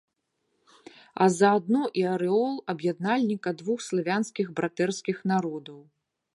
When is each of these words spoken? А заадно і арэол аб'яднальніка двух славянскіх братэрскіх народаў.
А 1.25 1.27
заадно 1.39 1.83
і 2.01 2.07
арэол 2.13 2.55
аб'яднальніка 2.75 3.55
двух 3.61 3.79
славянскіх 3.91 4.47
братэрскіх 4.61 5.17
народаў. 5.33 5.79